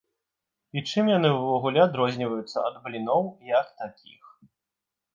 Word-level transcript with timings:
І 0.79 0.81
чым 0.89 1.05
яны 1.17 1.29
ўвогуле 1.33 1.79
адрозніваюцца 1.87 2.57
ад 2.71 2.75
бліноў 2.89 3.23
як 3.57 3.67
такіх? 3.83 4.23